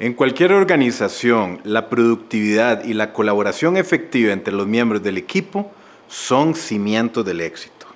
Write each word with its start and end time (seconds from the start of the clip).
En 0.00 0.14
cualquier 0.14 0.52
organización, 0.52 1.60
la 1.62 1.88
productividad 1.88 2.82
y 2.84 2.94
la 2.94 3.12
colaboración 3.12 3.76
efectiva 3.76 4.32
entre 4.32 4.52
los 4.52 4.66
miembros 4.66 5.04
del 5.04 5.16
equipo 5.16 5.70
son 6.08 6.56
cimientos 6.56 7.24
del 7.24 7.40
éxito. 7.40 7.86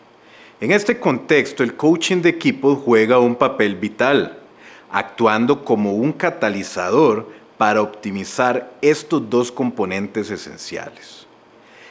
En 0.61 0.71
este 0.71 1.00
contexto, 1.00 1.64
el 1.64 1.74
coaching 1.74 2.22
de 2.22 2.29
equipos 2.29 2.79
juega 2.84 3.19
un 3.19 3.34
papel 3.34 3.74
vital, 3.74 4.38
actuando 4.92 5.64
como 5.64 5.95
un 5.95 6.12
catalizador 6.12 7.29
para 7.56 7.82
optimizar 7.82 8.71
estos 8.80 9.29
dos 9.29 9.51
componentes 9.51 10.30
esenciales. 10.30 11.27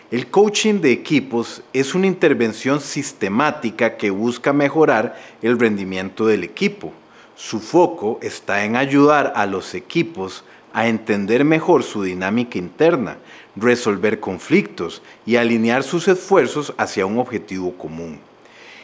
El 0.10 0.28
coaching 0.28 0.76
de 0.80 0.94
equipos 0.94 1.62
es 1.74 1.94
una 1.94 2.08
intervención 2.08 2.80
sistemática 2.80 3.98
que 3.98 4.10
busca 4.10 4.54
mejorar 4.54 5.18
el 5.42 5.60
rendimiento 5.60 6.26
del 6.26 6.46
equipo 6.46 6.94
su 7.38 7.60
foco 7.60 8.18
está 8.24 8.66
en 8.66 8.76
ayudar 8.76 9.32
a 9.36 9.46
los 9.46 9.76
equipos 9.76 10.44
a 10.74 10.88
entender 10.88 11.46
mejor 11.46 11.84
su 11.84 12.02
dinámica 12.02 12.58
interna, 12.58 13.18
resolver 13.56 14.20
conflictos 14.20 15.04
y 15.24 15.36
alinear 15.36 15.84
sus 15.84 16.08
esfuerzos 16.08 16.74
hacia 16.78 17.06
un 17.06 17.20
objetivo 17.20 17.78
común. 17.78 18.20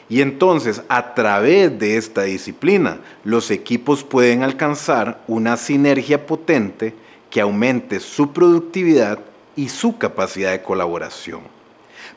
Y 0.08 0.22
entonces, 0.22 0.84
a 0.88 1.16
través 1.16 1.80
de 1.80 1.98
esta 1.98 2.24
disciplina, 2.24 3.00
los 3.24 3.50
equipos 3.50 4.04
pueden 4.04 4.44
alcanzar 4.44 5.24
una 5.28 5.58
sinergia 5.58 6.28
potente 6.28 6.94
que 7.32 7.42
aumente 7.42 8.00
su 8.00 8.34
productividad 8.34 9.18
y 9.56 9.70
su 9.70 9.98
capacidad 9.98 10.52
de 10.52 10.62
colaboración. 10.62 11.42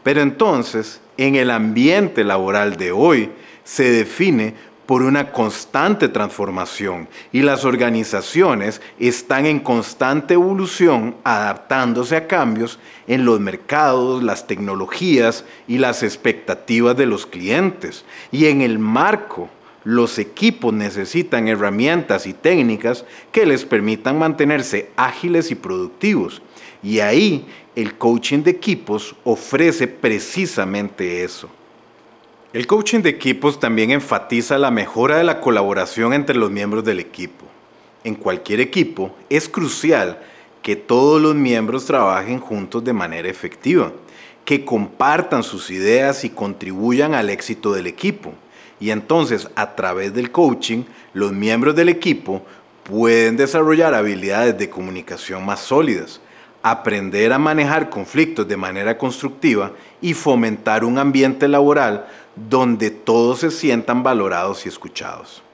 Pero 0.02 0.20
entonces, 0.20 1.00
en 1.16 1.34
el 1.34 1.50
ambiente 1.50 2.24
laboral 2.24 2.76
de 2.76 2.92
hoy, 2.92 3.30
se 3.64 3.90
define 3.90 4.54
por 4.86 5.02
una 5.02 5.32
constante 5.32 6.08
transformación 6.08 7.08
y 7.32 7.42
las 7.42 7.64
organizaciones 7.64 8.80
están 8.98 9.44
en 9.44 9.60
constante 9.60 10.34
evolución 10.34 11.16
adaptándose 11.24 12.16
a 12.16 12.26
cambios 12.28 12.78
en 13.08 13.24
los 13.24 13.40
mercados, 13.40 14.22
las 14.22 14.46
tecnologías 14.46 15.44
y 15.66 15.78
las 15.78 16.02
expectativas 16.02 16.96
de 16.96 17.06
los 17.06 17.26
clientes. 17.26 18.04
Y 18.30 18.46
en 18.46 18.62
el 18.62 18.78
marco, 18.78 19.50
los 19.82 20.18
equipos 20.18 20.72
necesitan 20.72 21.48
herramientas 21.48 22.26
y 22.26 22.32
técnicas 22.32 23.04
que 23.32 23.46
les 23.46 23.64
permitan 23.64 24.18
mantenerse 24.18 24.90
ágiles 24.96 25.50
y 25.50 25.56
productivos. 25.56 26.42
Y 26.82 27.00
ahí 27.00 27.46
el 27.74 27.94
coaching 27.96 28.42
de 28.42 28.52
equipos 28.52 29.14
ofrece 29.24 29.86
precisamente 29.86 31.22
eso. 31.22 31.48
El 32.56 32.66
coaching 32.66 33.00
de 33.00 33.10
equipos 33.10 33.60
también 33.60 33.90
enfatiza 33.90 34.56
la 34.56 34.70
mejora 34.70 35.18
de 35.18 35.24
la 35.24 35.42
colaboración 35.42 36.14
entre 36.14 36.36
los 36.36 36.50
miembros 36.50 36.84
del 36.84 37.00
equipo. 37.00 37.44
En 38.02 38.14
cualquier 38.14 38.60
equipo 38.60 39.14
es 39.28 39.46
crucial 39.46 40.22
que 40.62 40.74
todos 40.74 41.20
los 41.20 41.34
miembros 41.34 41.84
trabajen 41.84 42.40
juntos 42.40 42.82
de 42.82 42.94
manera 42.94 43.28
efectiva, 43.28 43.92
que 44.46 44.64
compartan 44.64 45.42
sus 45.42 45.70
ideas 45.70 46.24
y 46.24 46.30
contribuyan 46.30 47.12
al 47.12 47.28
éxito 47.28 47.74
del 47.74 47.86
equipo. 47.86 48.32
Y 48.80 48.88
entonces, 48.88 49.50
a 49.54 49.76
través 49.76 50.14
del 50.14 50.32
coaching, 50.32 50.84
los 51.12 51.32
miembros 51.32 51.76
del 51.76 51.90
equipo 51.90 52.40
pueden 52.84 53.36
desarrollar 53.36 53.92
habilidades 53.92 54.56
de 54.56 54.70
comunicación 54.70 55.44
más 55.44 55.60
sólidas, 55.60 56.22
aprender 56.68 57.32
a 57.32 57.38
manejar 57.38 57.88
conflictos 57.88 58.48
de 58.48 58.56
manera 58.56 58.98
constructiva 58.98 59.70
y 60.00 60.14
fomentar 60.14 60.84
un 60.84 60.98
ambiente 60.98 61.46
laboral 61.46 62.08
donde 62.34 62.90
todos 62.90 63.38
se 63.38 63.52
sientan 63.52 64.02
valorados 64.02 64.66
y 64.66 64.68
escuchados. 64.68 65.44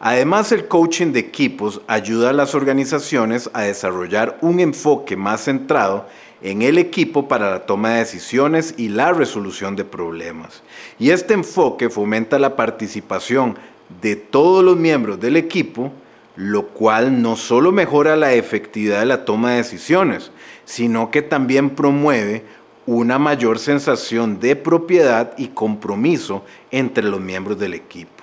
Además, 0.00 0.50
el 0.50 0.66
coaching 0.66 1.12
de 1.12 1.20
equipos 1.20 1.80
ayuda 1.86 2.30
a 2.30 2.32
las 2.32 2.56
organizaciones 2.56 3.48
a 3.52 3.62
desarrollar 3.62 4.36
un 4.40 4.58
enfoque 4.58 5.16
más 5.16 5.44
centrado 5.44 6.08
en 6.42 6.62
el 6.62 6.78
equipo 6.78 7.28
para 7.28 7.50
la 7.52 7.64
toma 7.64 7.90
de 7.90 7.98
decisiones 8.00 8.74
y 8.76 8.88
la 8.88 9.12
resolución 9.12 9.76
de 9.76 9.84
problemas. 9.84 10.64
Y 10.98 11.10
este 11.10 11.34
enfoque 11.34 11.88
fomenta 11.88 12.36
la 12.36 12.56
participación 12.56 13.56
de 14.02 14.16
todos 14.16 14.64
los 14.64 14.76
miembros 14.76 15.20
del 15.20 15.36
equipo, 15.36 15.92
lo 16.38 16.68
cual 16.68 17.20
no 17.20 17.34
solo 17.34 17.72
mejora 17.72 18.14
la 18.14 18.32
efectividad 18.32 19.00
de 19.00 19.06
la 19.06 19.24
toma 19.24 19.50
de 19.50 19.56
decisiones, 19.56 20.30
sino 20.64 21.10
que 21.10 21.20
también 21.20 21.70
promueve 21.70 22.44
una 22.86 23.18
mayor 23.18 23.58
sensación 23.58 24.38
de 24.38 24.54
propiedad 24.54 25.32
y 25.36 25.48
compromiso 25.48 26.44
entre 26.70 27.02
los 27.02 27.20
miembros 27.20 27.58
del 27.58 27.74
equipo. 27.74 28.22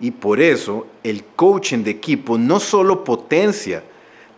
Y 0.00 0.12
por 0.12 0.40
eso 0.40 0.86
el 1.04 1.22
coaching 1.22 1.84
de 1.84 1.90
equipo 1.90 2.38
no 2.38 2.60
solo 2.60 3.04
potencia 3.04 3.84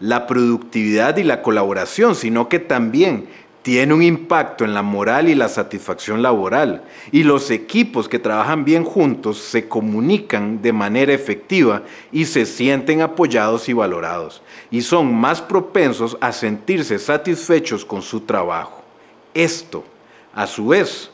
la 0.00 0.26
productividad 0.26 1.16
y 1.16 1.22
la 1.22 1.42
colaboración, 1.42 2.16
sino 2.16 2.48
que 2.48 2.58
también 2.58 3.28
tiene 3.62 3.92
un 3.92 4.02
impacto 4.02 4.64
en 4.64 4.72
la 4.72 4.82
moral 4.82 5.28
y 5.28 5.34
la 5.34 5.48
satisfacción 5.48 6.22
laboral. 6.22 6.82
Y 7.12 7.22
los 7.22 7.50
equipos 7.50 8.08
que 8.08 8.18
trabajan 8.18 8.64
bien 8.64 8.84
juntos 8.84 9.38
se 9.38 9.68
comunican 9.68 10.62
de 10.62 10.72
manera 10.72 11.12
efectiva 11.12 11.82
y 12.10 12.24
se 12.24 12.46
sienten 12.46 13.02
apoyados 13.02 13.68
y 13.68 13.72
valorados. 13.72 14.42
Y 14.70 14.80
son 14.80 15.14
más 15.14 15.42
propensos 15.42 16.16
a 16.20 16.32
sentirse 16.32 16.98
satisfechos 16.98 17.84
con 17.84 18.02
su 18.02 18.20
trabajo. 18.20 18.82
Esto, 19.34 19.84
a 20.34 20.46
su 20.46 20.68
vez, 20.68 21.10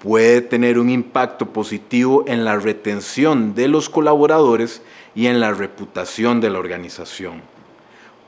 puede 0.00 0.40
tener 0.40 0.78
un 0.78 0.90
impacto 0.90 1.46
positivo 1.46 2.24
en 2.26 2.44
la 2.44 2.56
retención 2.56 3.54
de 3.54 3.68
los 3.68 3.88
colaboradores 3.88 4.82
y 5.14 5.26
en 5.26 5.40
la 5.40 5.52
reputación 5.52 6.40
de 6.40 6.50
la 6.50 6.58
organización. 6.58 7.42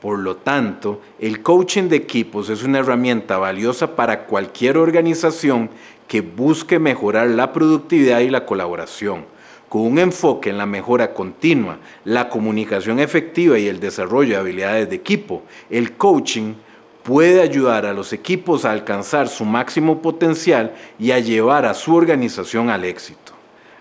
Por 0.03 0.19
lo 0.19 0.35
tanto, 0.35 0.99
el 1.17 1.41
coaching 1.41 1.83
de 1.83 1.95
equipos 1.95 2.49
es 2.49 2.63
una 2.63 2.79
herramienta 2.79 3.37
valiosa 3.37 3.95
para 3.95 4.25
cualquier 4.25 4.77
organización 4.77 5.69
que 6.09 6.19
busque 6.19 6.77
mejorar 6.77 7.29
la 7.29 7.53
productividad 7.53 8.19
y 8.19 8.29
la 8.29 8.45
colaboración. 8.45 9.23
Con 9.69 9.83
un 9.83 9.99
enfoque 9.99 10.49
en 10.49 10.57
la 10.57 10.65
mejora 10.65 11.13
continua, 11.13 11.77
la 12.03 12.27
comunicación 12.27 12.99
efectiva 12.99 13.57
y 13.57 13.69
el 13.69 13.79
desarrollo 13.79 14.31
de 14.33 14.39
habilidades 14.41 14.89
de 14.89 14.97
equipo, 14.97 15.43
el 15.69 15.93
coaching 15.93 16.55
puede 17.01 17.39
ayudar 17.39 17.85
a 17.85 17.93
los 17.93 18.11
equipos 18.11 18.65
a 18.65 18.73
alcanzar 18.73 19.29
su 19.29 19.45
máximo 19.45 20.01
potencial 20.01 20.73
y 20.99 21.11
a 21.11 21.19
llevar 21.19 21.65
a 21.65 21.73
su 21.73 21.95
organización 21.95 22.69
al 22.69 22.83
éxito. 22.83 23.31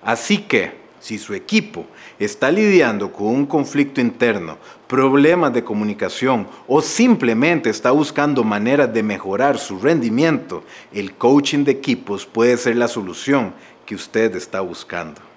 Así 0.05 0.39
que, 0.39 0.82
si 1.03 1.19
su 1.19 1.35
equipo 1.35 1.85
está 2.21 2.53
lidiando 2.53 3.13
con 3.13 3.27
un 3.27 3.45
conflicto 3.45 4.01
interno, 4.01 4.57
problemas 4.87 5.53
de 5.53 5.65
comunicación 5.65 6.47
o 6.69 6.81
simplemente 6.81 7.71
está 7.71 7.91
buscando 7.91 8.45
maneras 8.45 8.95
de 8.95 9.03
mejorar 9.03 9.59
su 9.59 9.81
rendimiento, 9.81 10.63
el 10.93 11.15
coaching 11.15 11.65
de 11.65 11.73
equipos 11.73 12.25
puede 12.25 12.57
ser 12.57 12.77
la 12.77 12.87
solución 12.87 13.53
que 13.85 13.97
usted 13.97 14.37
está 14.37 14.61
buscando. 14.61 15.32